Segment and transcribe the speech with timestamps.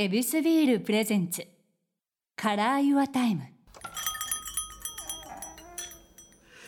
[0.00, 1.44] ヱビスビールプレゼンツ。
[2.36, 3.42] カラーユアタイム。
[3.42, 3.46] い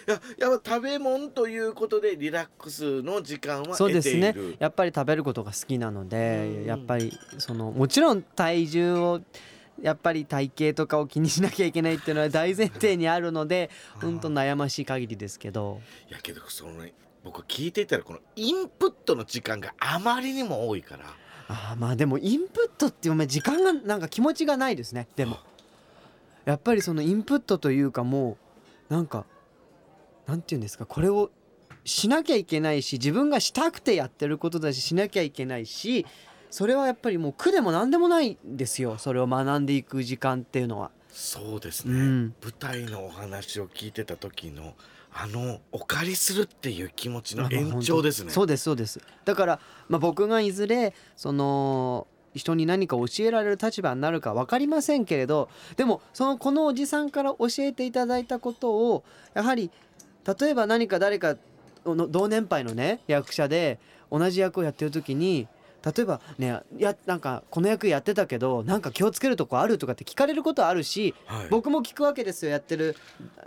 [0.08, 4.20] ややっぱ食べ物ということでリラックスの時間はそう得ている。
[4.20, 6.64] ですねやっぱり食べることが好きなのでうん。
[6.64, 9.20] やっぱりそのもちろん体重を
[9.80, 13.70] やっぱり体型とかを気にしなきゃいけないっていうのは大前提にあるので
[14.02, 15.80] 本当悩ましい限りですけど。
[16.08, 21.04] いやけどそのね僕聞いていたらこのインプットの時間があまりにも多いから。
[21.52, 25.06] あーまあでもインプットってお前時間がなんか気持ちがないですね。
[25.16, 25.38] でも。
[26.46, 28.38] やっぱりそのインプットというかも
[28.90, 29.26] うなんか
[30.26, 31.30] なんて言うんですかこれを
[31.84, 36.06] しなきゃいけないし自分がしたくてやってることだししなきゃいけないし
[36.50, 38.98] それはやっぱりもう苦でも何でもないんですよ。
[38.98, 40.90] それを学んでいく時間っていうのは。
[41.12, 42.34] そうですね、うん。
[42.42, 44.74] 舞台のお話を聞いてた時の
[45.12, 48.30] あのお借りするっていう気持ちの延長ですね。
[48.30, 49.00] そうですそうです。
[49.24, 59.70] だから、まあ、僕がいずれその人に何か教えられる立場になるか分かりませんけれどでもそのこのおじさんから教えていただいたことをやはり
[60.40, 61.36] 例えば何か誰か
[61.84, 63.78] の同年配のね役者で
[64.10, 65.48] 同じ役をやってる時に
[65.84, 71.46] 例えばねやなんかこの役やってたけどなんか気をつけるとこあるとかって聞かれることはあるしはい。
[71.48, 72.96] 僕も聞くわけですよやってる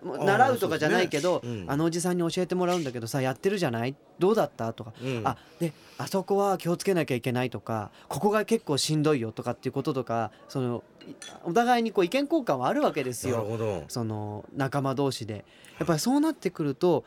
[0.04, 1.62] 習うとかじゃないけど、そうですね。
[1.62, 1.72] うん。
[1.72, 3.96] あのおじさんに教えてもらうんだけどさやってるじゃない？
[4.20, 4.74] どうだった？
[4.74, 5.22] とか、うん。
[5.26, 11.12] あであそこは気をつけなきゃいけないとかここが結構しんどいよとかっていうこととかそのい
[11.44, 13.84] お互いにこう意見交換はあるわけですなるよほど。
[13.88, 15.46] その仲間同士で。
[15.80, 17.04] やっぱりそうなってくると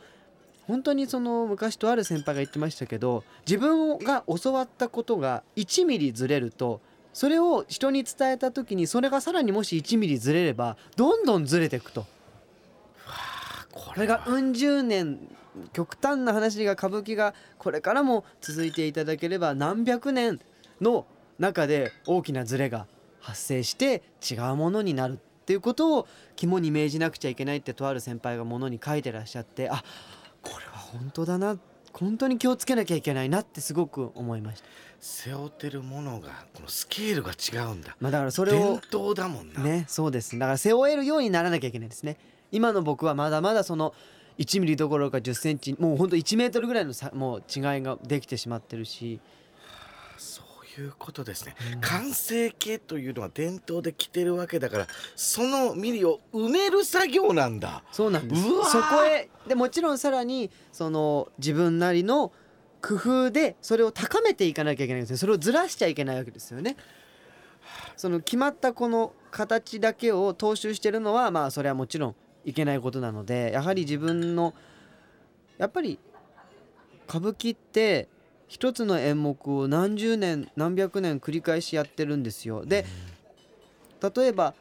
[0.67, 6.81] 本当にその昔とある先輩が言ってましたけど自分が教わったことが1ミリずれると
[7.13, 12.05] それを人に伝えた時にそれがさらにもし1ミリずれればどんどんずれていくと。
[13.71, 15.19] ここれがうん十年
[15.73, 20.39] 極端な話が歌舞伎がこれからも続いていただければ何百年
[20.81, 21.05] の
[21.39, 22.85] 中で大きなズレが
[23.19, 29.83] 発生して違うものになるっていうことを肝に銘じなくちゃいけないってとある先輩がものに書いてらっしゃってあ
[30.91, 31.57] 本当だな。
[31.93, 34.67] 本当に気をつけなきゃいけないなってすごく思いました。
[34.99, 37.95] 背負ってるものがこのスケールが違うんだ。
[37.99, 40.37] まあ、だからそれ伝を統だもんな、ねそうです。
[40.37, 42.17] だから背負えるようにならなきゃいけないですね。
[42.51, 43.93] 今の僕はまだまだその
[44.37, 49.19] 1ミリどころか10センチもうほんと1メートルぐらいのさもう違いができてしまってるし
[50.81, 57.83] いうことですね、完成形というのは伝統で来てるわけだからそのミリを埋める作業なんだ。
[57.91, 58.43] そうなんです。
[58.43, 62.31] そこへでもちろんさらにその自分なりの
[62.81, 65.17] 工夫でそれを高めていかなきゃいけないんですね。
[65.17, 66.77] それをずらしちゃいけないわけですよね。
[67.95, 72.15] その決まったこの形だけを踏襲してるのはまあそれはもちろん
[72.45, 74.53] いけないことなのでやはり自分の
[75.57, 75.99] やっぱり
[77.09, 78.07] 歌舞伎って
[78.47, 82.65] 一つの演目を何十年何百年繰り返しやってるんですよ。
[82.65, 82.85] で
[84.15, 84.53] 例えば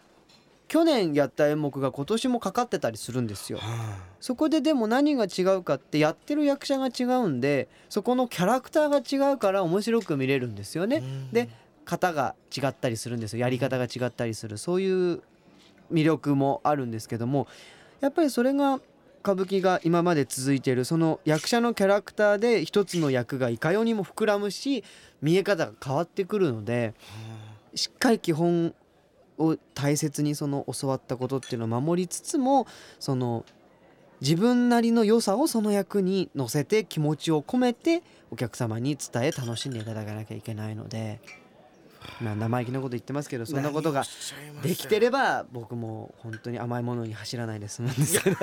[0.69, 3.59] 去年やった演目が今年もかかってたりするんですよ。
[3.59, 10.97] はそこででも何が違うかってやってる役者が違うんでそこのキャラクターが違うから面白く見れるんですよね。
[10.97, 11.31] うん。
[11.31, 11.49] で
[11.85, 13.41] 型が違ったりするんですよ。
[13.41, 14.59] やり方が違ったりする。
[14.59, 15.23] そういう
[15.93, 17.47] 魅力もあるんですけども
[18.01, 18.81] やっぱりそれが
[19.27, 24.85] 歌舞伎が今まで続いているその役者のキャラクターで一つの役がいかようにも膨らむし
[25.21, 26.95] 見え方が変わってくるので
[27.75, 28.73] しっかり基本
[29.39, 32.69] を大切にその教わったことっていうのを守りつつも
[33.01, 33.45] その
[34.21, 41.21] 自分なりの良さをその役に乗せて気持ちを込めてお客様に伝え楽しんでいただかなきゃいけないので、
[42.21, 44.05] まあ、生意気なこと言ってますけどそんなことが
[44.63, 48.23] できてれば僕も本当に甘いものに走らないで済むんです。
[48.23, 48.37] け ど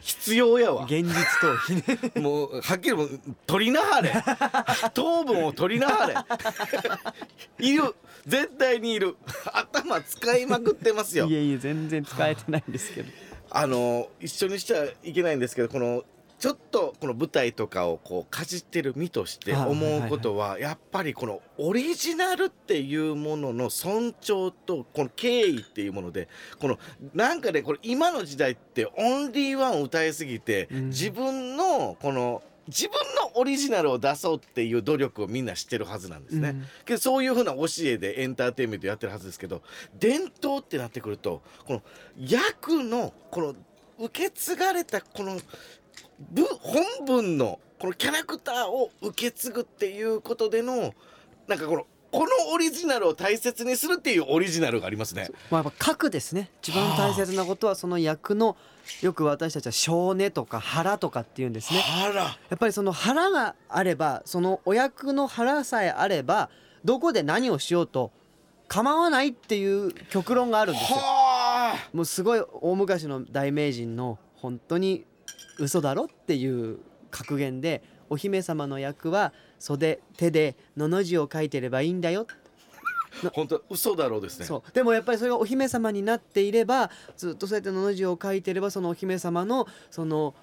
[0.00, 0.84] 必要やわ。
[0.84, 2.20] 現実逃避ね。
[2.22, 4.12] もうはっきりもう取りなはれ。
[4.94, 6.14] 糖分を取りなはれ。
[7.66, 7.94] いる。
[8.26, 9.16] 絶対にいる。
[9.52, 11.26] 頭使いまくってますよ。
[11.26, 13.10] いえいえ全然使えてないんですけど。
[13.50, 16.04] あの一緒にしてはいけないんですけどこの
[16.40, 26.28] ちょっとこの舞台とかをこうかじってる身としてはい思うことはやっぱりこのオリジナルっていうものの尊重とこの敬意っていうもので
[26.58, 26.78] この
[27.14, 30.86] なんかねこれ今の時代ってオンリーワンを歌いすぎてうん。
[30.88, 36.50] 自分のこの自分のオリジナルを出そうっていう努力をみんなしてるはずなんですね。
[36.50, 36.64] うん。
[36.86, 39.60] けどそういうふうな教えでエンターテインメントやってるはずですけど
[39.98, 41.82] 伝統ってなってくるとこの
[42.16, 43.54] 役のこの
[44.00, 45.42] 受け継がれたこの部
[46.60, 50.94] 本文のこのキャラクターを受け継ぐっていうことでの
[51.48, 55.28] なんかこのこのオリジナルを大切にするっていうオリジナルがありますね。
[55.48, 56.50] まあ、やっぱ核ですね。
[56.60, 58.56] 一番大切なことはその役の
[59.00, 61.80] よく私たちは性根とか腹とかっていうんですね。
[62.48, 66.50] やっぱりその腹があればそのお役の腹さえあれば
[66.84, 68.10] どこで何をしようと
[68.66, 70.98] 構わないっていう極論があるんですよ。
[70.98, 71.88] はあ。
[71.92, 75.04] もうすごい大昔の大名人の本当に
[75.58, 76.78] 嘘だろっていう
[77.10, 82.26] 格言でお姫様の役は袖手でのの字を書いてればいいんだよ。
[83.34, 84.46] 本当嘘だろうですね。
[84.46, 84.72] そう。
[84.72, 90.34] でもやっぱりそれがお姫様になっていればずっとそうやってのの字を書いてればそのお姫様のその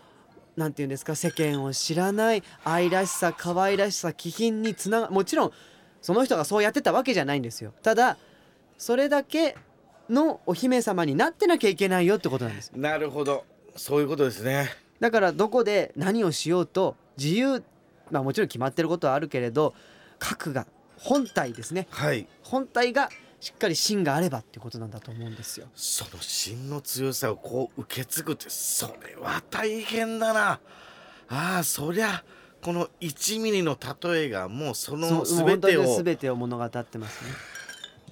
[0.56, 5.52] なんていうんですか世間を知らない愛らしさ可愛らしさ気品につながもちろん
[6.02, 7.74] その人がそうやってたわけじゃないんですよ。
[7.84, 8.18] ただ
[8.78, 9.56] それだけ
[10.10, 12.72] のお姫様になってなきゃいけないよってことなんです。
[12.76, 13.44] なるほど
[13.78, 14.70] そういうことですね
[15.00, 17.64] だからどこで何をしようと自由
[18.12, 19.74] まあもちろん決まってることはあるけれど
[20.20, 20.66] 核が
[20.98, 23.10] 本体ですねはい本体が
[23.40, 25.68] しっかり芯があればっていうことなんだと思うんですよ。
[25.76, 30.60] その芯の強さをこう受け継ぐってそれは大変だな
[31.30, 32.24] ああそりゃ
[32.62, 37.32] この1ミリの例えがもうその全てを全てを物語ってますね。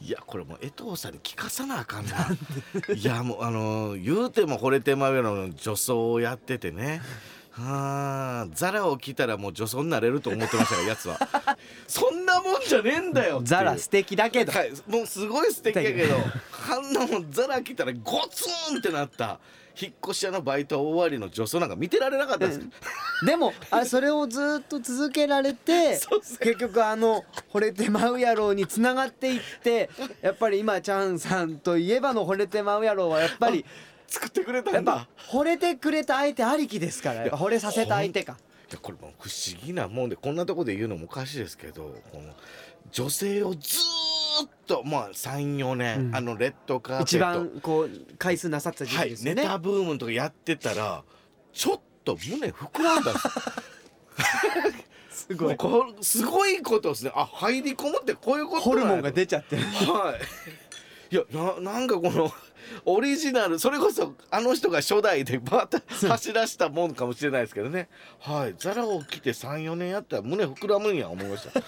[0.02, 2.12] いやこれもう江藤さんに聞かさなあかんな。
[2.94, 7.02] いやもうあの言うても惚れてまうよの女装をやっててね。
[7.52, 11.18] はあザラを着たらもう女装になれると思ってましたよやつは。
[11.88, 16.18] そんなもんじゃねえんだよザラ素敵だけど、はい、もうすごい素敵やけど
[16.70, 19.40] あんなもんザラ来たらゴツンってなった。
[19.80, 22.62] 引っ越し屋のバイト終わりの女装なんか見てられなかったです、
[23.26, 26.00] でもあそれをずっと続けられて
[26.40, 29.90] 結局あの「惚れてまうやろ」につながっていって
[30.22, 33.66] やっぱり今チャンさんといえばの「惚れてまうやろ」はやっぱり
[34.08, 35.08] 作ってくれたやっんだぱ
[35.38, 38.38] 惚れてくれた相手ありきですから惚れさせた相手か。
[38.70, 42.34] いやこれもう不思議なもんでこんなとこで言うのもおかしいですけどこの
[42.92, 49.42] 女性をずーっとまあ34年、うんあのレッドカーペット一番こう回数なさってた時はい、期ですよね。
[49.44, 51.04] ネタブームとかやってたら
[51.54, 53.14] ちょっと胸膨らんだ
[55.10, 59.64] すすもうこれすごいことですねあ入り込むってこういうことホルモンが出ちゃってる。
[59.64, 60.16] は
[61.12, 61.16] い。
[61.16, 62.32] いやななんかこの
[62.86, 67.90] オリジナルそれこそあの人が初代でバーッと走らしたもんかもしれないですけどね。
[68.20, 68.56] はい。
[68.58, 71.60] ザラを着て34年やったら胸膨らむんや思いました。
[71.60, 71.64] い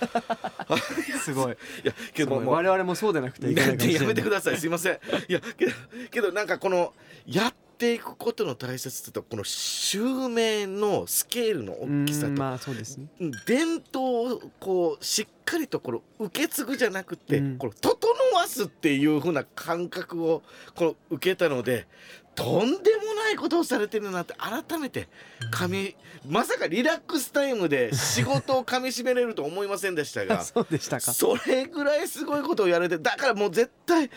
[1.19, 1.57] すごい。
[1.83, 4.57] やけども我々もそうでなくていけないかもしれやないめてください。
[4.57, 4.99] すいません。
[5.27, 5.71] いやけど
[6.11, 6.93] けどなんかこの
[7.25, 13.07] やっていくことの大切さとこの襲名のスケールの大きさとうんまあそうですね。
[13.45, 17.97] 伝統をこうしっかりとこの受け継ぐじゃなくて、うんこの整
[18.35, 20.41] わすっていう風な感覚を
[20.75, 21.87] この受けたので
[22.35, 25.09] とんでもないことをされてるなって改めて
[25.49, 25.95] かみ、
[26.27, 31.13] まさかリラックスタイムで仕事をかみしめれると思いませんでしたが そうでしたか。
[31.13, 34.11] それぐらいすごいことをやれてだからもう絶対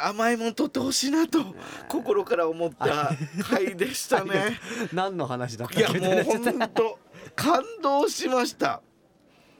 [0.00, 1.54] 甘いもん取ってほしいなと
[1.88, 3.10] 心から思った
[3.50, 4.58] 回でしたね。
[4.92, 6.98] 何の話だったいやもう本当
[7.34, 8.82] 感動しました。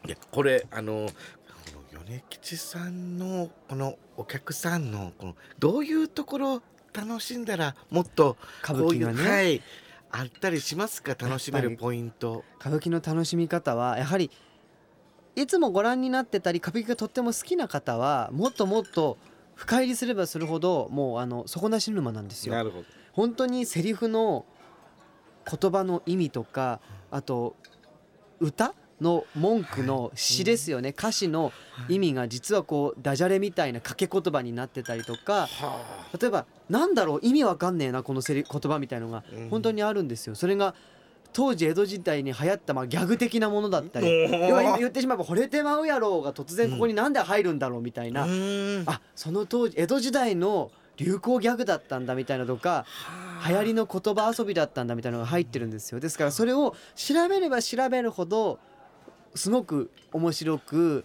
[0.06, 1.08] いやこれあの
[1.92, 6.62] この米吉さんのこのお客さんのこのどういうところ
[6.92, 9.62] 楽しんだらもっと歌こういう舞伎がね、はい
[10.10, 11.14] あったりしますか？
[11.18, 12.42] 楽しめるポイント。
[12.58, 14.30] 歌舞伎の楽しみ方はやはり
[15.36, 19.18] いつもご覧になってたり歌舞伎がとっても好きな方はもっともっと
[19.58, 22.54] 深入りすればするほどもうあの底なし沼なんですよ。
[22.62, 22.84] るほど。
[23.12, 24.46] 本当にセリフの
[25.50, 26.78] 言葉の意味とか
[27.10, 27.56] あと
[28.38, 31.52] 歌の文句の詩ですよね、歌詞の
[31.88, 37.20] 意味が実はこうダジャレみたいな掛け言葉になってたりとかは例えばなんだろう？
[37.22, 39.48] 意味わかんねえなこのセリ言葉みたいのがうん。
[39.50, 40.36] 本当にあるんですよ。
[40.36, 40.74] それが
[41.38, 44.08] 当時江戸時代に流行ったまあギャグ的なものだったり。
[44.48, 48.90] 要は言ってしまえば惚れてまうやろうが突然ここになんで入るんだろうみたいな、あうーん。
[48.90, 52.86] あその当時江戸時代の流行ギャグだったんだみたいなとか
[53.46, 56.00] 流行りの言葉遊びだったんだみたいなのが入ってるんですよ。
[56.00, 58.58] ですからそれを調べれば調べるほど
[59.36, 61.04] すごく面白く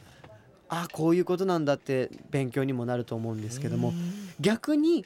[0.68, 3.90] あこういうことなんだって勉強にもなると思うんですけども。
[3.90, 3.96] うん。
[4.40, 5.06] 逆に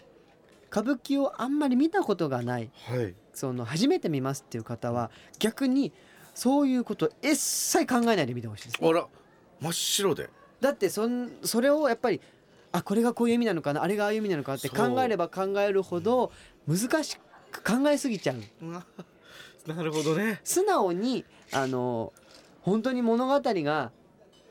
[0.72, 2.70] 歌舞伎をあんまり見たことがない。
[2.86, 5.94] はいその初めて見ますっていう方は逆に
[6.34, 8.80] そういうこと一切考えないで見てほしいです。
[8.82, 9.08] あら
[9.62, 10.30] 真っ白で。
[10.60, 12.20] だってそんそれをやっぱり
[12.72, 16.32] あこれがこういう意味なのかなあれがああいう意味なのかなって考えれば考えるほど
[16.68, 17.20] 難し
[17.52, 18.38] く考えすぎちゃう。
[19.72, 20.40] なるほどね。
[20.44, 22.14] 素直にあの
[22.62, 23.92] 本当に物語が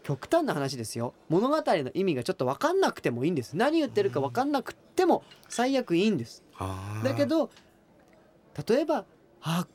[0.05, 1.13] 極端な話ですよ。
[1.29, 3.57] 物語の意味がちょっと分かんなくてもいいんです。
[3.57, 6.45] 何言ってるか分かんなくても最悪いいんです。
[7.03, 7.51] だけど
[8.67, 9.05] 例えば
[9.43, 9.67] あ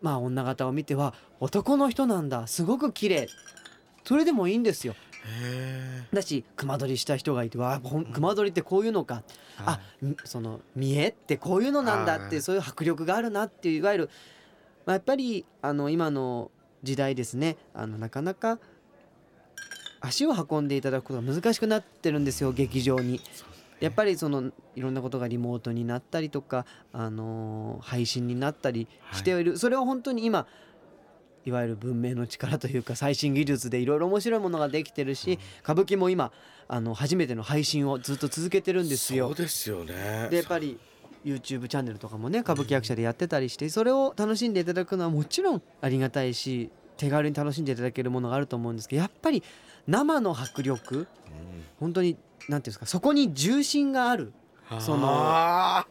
[0.00, 2.46] まあ女方を見ては男の人なんだ。
[2.46, 3.28] すごく綺麗。
[4.04, 4.94] それでもいいんですよ。
[5.24, 9.22] へだし熊取りした人がいてわあほん熊取りってこういうのか。
[9.58, 14.10] ーあみその見えってこういうのなんだってそういう迫力があるなっていういわゆる、
[14.86, 16.50] まあ、やっぱりあの今の
[16.82, 17.56] 時代ですね。
[17.74, 18.58] あのなかなか
[20.00, 23.20] 足を運んでいただくことが難しくなってるんですよ劇場に。
[23.82, 30.46] やっぱりそのいろんなことがリモートになったりとか、あのー配信になったりしている、それは本当に今
[31.44, 36.32] いわゆる文明の力というか最新技術でいろいろ面白いものができてるし、歌舞伎も今
[36.68, 39.28] あの初めての配信をずっと続けてるんですよ。
[39.28, 39.36] そう。
[39.36, 40.28] ですよね。
[40.30, 40.78] でやっぱり
[41.24, 49.42] YouTube チャンネルとかもね歌舞伎役者でやってたりしてそれを楽しんでいただくのはもちろんありがたいし手軽に楽しんでいただけるものがあると思うんですけどやっぱり
[49.86, 51.06] 生の迫力
[51.78, 52.16] 本当に
[52.48, 54.32] 何ていうんですかそこに重心がある
[54.70, 55.86] うんそのあ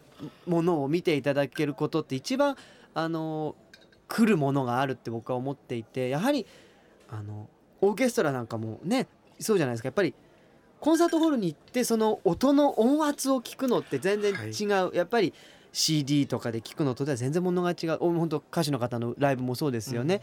[0.48, 2.56] ものを見ていただけることって一番
[2.94, 3.56] あの
[4.08, 6.46] 来るものがあるって僕は思っていてやはり
[7.10, 7.50] あの
[7.82, 9.08] オーケストラなんかもね
[9.40, 9.88] そうじゃないですか。
[9.88, 10.14] やっぱり
[10.80, 15.34] コンサートホールに行ってその音の音圧を聞くのって全然違う、やっぱり
[15.72, 17.98] CD とかで聞くのとでは全然ものが違う。
[18.00, 20.22] お本当歌手の方のライブもそうですよね。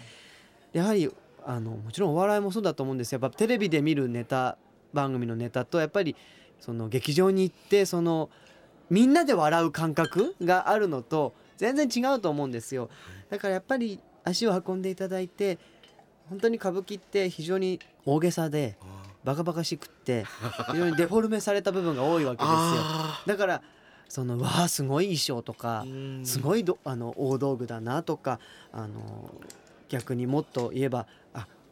[0.72, 1.10] やはり
[1.44, 3.20] あのもちろんお笑いもそうだと思うんですよ。
[3.22, 4.58] やっぱテレビで見るネタ
[4.92, 6.16] 番組のネタとやっぱり
[6.60, 8.30] その劇場に行ってその
[8.90, 12.88] みんなで笑う感覚があるのと全然違うと思うんですよ。
[13.28, 15.58] だからやっぱり足を運んでいただいて
[16.28, 18.76] 本当に歌舞伎って非常に大げさで
[19.24, 20.24] バカバカしくって
[20.72, 22.54] 非常にデフォルメされた部分が多いわけですよ。
[22.54, 23.62] あだから
[24.08, 28.40] そのわあすごい衣装とかーすごいどあの大道具だなとか
[28.72, 29.34] あの
[29.88, 31.27] 逆にもっと言えばあ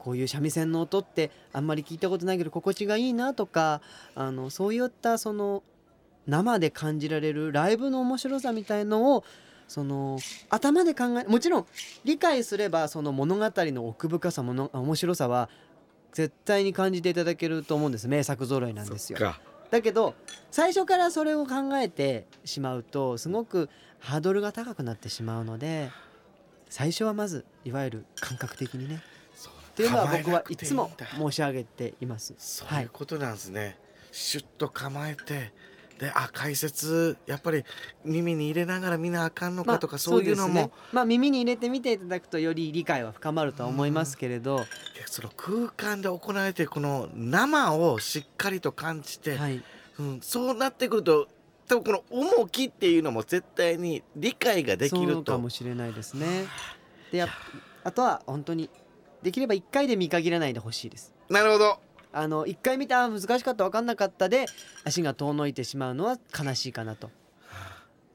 [0.06, 3.80] こういう三味線の音ってあんまり聞いたことないけど心地がいいなとか
[4.14, 5.64] あのそういったその
[6.28, 9.24] 生で感じられるライブの面白さみたいのを
[9.66, 11.66] その頭で考えもちろん
[12.04, 15.48] 理解すればその物語の奥深さもの面白さは
[16.12, 18.06] 絶対に感じていただけると思うんです。
[18.06, 19.18] 名作揃いなんですよ。
[19.72, 20.14] だけど
[20.52, 25.90] 最初からそれを考えてしまうとすごくハードルが高くなってしまうので
[26.70, 29.02] 最初はまずいわゆる感覚的にね
[29.76, 32.34] っていうのは僕はいつも申し上げています。
[32.38, 33.76] そういうことなんですね、
[34.10, 35.52] シュッと構えて
[35.98, 37.62] であ解説やっぱり
[38.02, 40.70] 耳に入れながら見なあかんのかとか、そういうのもね。
[40.92, 44.64] まあ耳に入れてみていただくとより理解は深まるとは思いますけれど、
[45.04, 49.62] その空間で行われているこの生をしっかりと感じて、はい、
[49.98, 51.28] うん、そうなってくると
[51.68, 55.32] 多分この重きっていうのも絶対に理解ができると。
[55.32, 56.46] かもしれないですね。
[57.12, 58.68] であとは本当に
[59.22, 61.12] できれば1回で見限らないでほしいです。
[61.28, 61.78] なるほど
[62.12, 64.46] あの1回見たあ難しかった分かんなかったで
[64.84, 67.10] 足が遠のいてしまうのは悲しいかなと。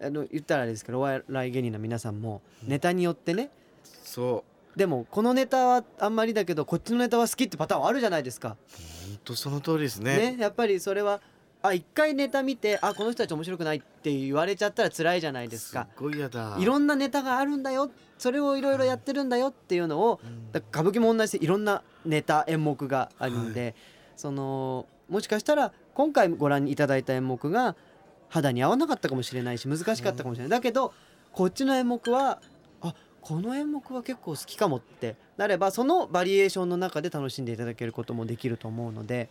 [0.02, 3.52] あの言ったらあれですけどお笑い芸人の皆さんもネタによってね
[4.04, 4.44] そ
[4.76, 8.50] でもこのネタはあんまりだけどこっちのネタは好きってパターンはあるじゃないですか。
[8.50, 8.56] う
[9.10, 11.22] 本当その通りですねねやっぱりそれは
[11.64, 15.82] あ一回ネタ見てあこの人たち面白くないって言われちゃったら辛いじゃないですか。
[15.82, 16.58] っごい嫌だ。
[16.60, 17.92] いろんなネタがあるんだよ。
[18.18, 20.20] それをいろいろやってるんだよっていうのを
[20.54, 23.76] 歌舞伎も同じでいろんなネタ演目があるんで、
[24.16, 27.76] そのもしかしたら今回ご覧いただいた演目が
[28.30, 30.94] 肌に合わなかったかもしれないし難しかったかもしれない、だけど
[31.32, 32.40] こっちの演目は
[32.82, 39.30] あこの演目は結構好きかもってなればそのバリエーションの中で楽しんでいただけることもできると思うので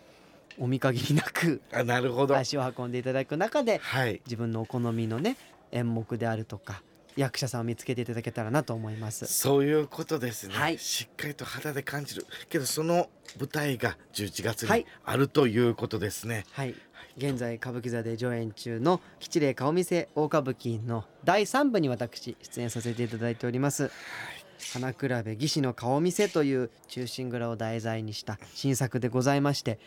[0.58, 2.36] お見限りなくあなるほど。
[2.36, 4.20] 足を運んでいただく中ではい。
[4.26, 5.36] 自分のお好みのね
[5.72, 6.82] 演目であるとか
[7.16, 9.26] 役者さんを見つけていただけたらなと思います。
[9.26, 10.78] そういうことですね、はい。
[10.78, 12.26] しっかりと肌で感じる。
[12.48, 14.86] けどその舞台が11月にはい。
[15.04, 16.74] あるということですね、はい、
[17.16, 23.90] 現在歌舞伎座で上演中の「吉霊顔見世大歌舞伎」の第3部に私出演させていただいております
[24.72, 29.78] 「花比べ義士の顔見世」という忠臣蔵を題材にした新作でございまして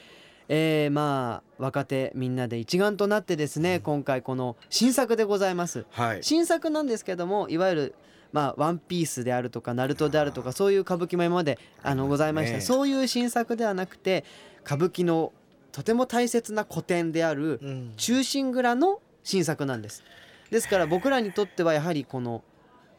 [0.50, 5.86] えー、まあ若手みんなで一丸となってですね今回この新作でございます。
[5.92, 6.24] はい。
[6.24, 7.96] 新作なんですけどもいわゆる
[8.34, 14.26] まあ、ワンピースであるとかナルトであるとかそういう歌舞伎も今まであのございました、ねそういう新作ではなくて
[14.66, 15.32] 歌舞伎の
[15.72, 17.94] とても大切な古典であるうん。
[17.96, 20.04] 忠臣蔵の新作なんです。
[20.50, 22.44] ですから僕らにとってはやはりこの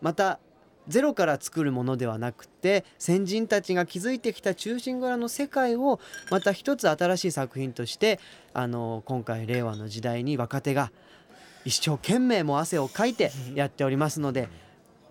[0.00, 0.38] また
[0.88, 6.00] ゼロから作るものではなくて先人たちが築いてきた忠臣蔵の世界を
[6.30, 8.20] また一つ新しい作品として
[8.52, 10.90] あの今回令和の時代に若手が
[11.64, 14.48] 一生懸命も汗をかいて やっておりますので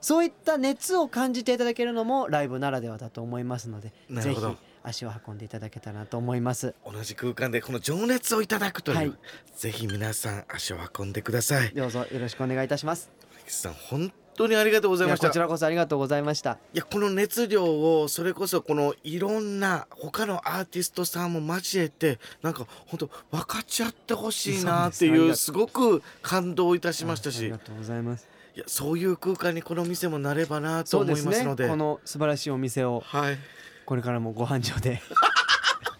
[0.01, 4.42] そういった熱を感じていただけるのもライブならではだと思いますのでぜひ
[4.84, 6.75] 足を運んでいただけたらなと思います。
[6.86, 9.13] 同じ空間でこの情熱をいただくという、はい
[9.56, 13.10] ぜひ皆さん足を運んでくださいどうぞよろしくお願いいたします。
[13.45, 15.27] 菊池さん本当にありがとうございました。
[15.27, 16.57] こちらこそありがとうございました。
[16.73, 27.39] いやこの熱量をそれこそこのいろんな他のアーティストさんも交えてなんか本当分かち合ってほしいなっていうすごく感動いたしましたし。
[27.39, 28.27] ありがとうございます。
[28.55, 31.17] いやそういう空間にこの店もなればなと思。
[31.17, 31.67] いますので。
[31.67, 33.38] この素晴らしいお店をはい。
[33.85, 35.01] これからもご繁盛で。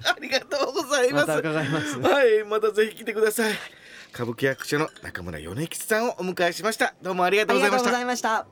[0.05, 2.00] ありがとうございま ますた伺います。
[2.00, 3.53] はいまたぜひ来てください
[4.13, 6.93] 歌舞伎役者の中村米吉さんをお迎えしました。
[7.01, 8.00] どうもありがとうございました。
[8.01, 8.46] いました。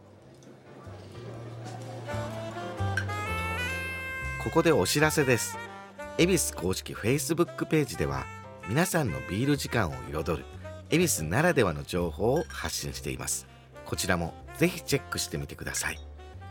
[4.44, 5.58] ここでお知らせです。
[6.18, 8.26] 恵比寿公式 Facebook ページでは
[8.68, 10.46] 皆さんのビール時間を彩る
[10.90, 13.48] 恵比寿ならではの情報を発信しています。
[13.86, 16.00] こちらもぜひチェックしてみてください。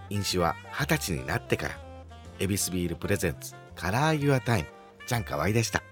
[0.09, 1.91] 飲酒は20歳になってから。
[2.41, 4.69] ヱビスビール presents Color Your Time
[5.07, 5.83] ちゃんかわいでした